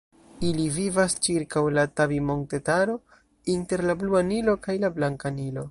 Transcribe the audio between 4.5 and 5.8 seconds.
kaj la Blanka Nilo.